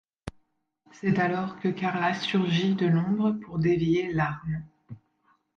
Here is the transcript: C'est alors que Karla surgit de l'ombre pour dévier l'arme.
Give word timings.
C'est 0.93 1.19
alors 1.19 1.59
que 1.59 1.67
Karla 1.67 2.15
surgit 2.15 2.73
de 2.73 2.87
l'ombre 2.87 3.33
pour 3.33 3.59
dévier 3.59 4.11
l'arme. 4.11 4.63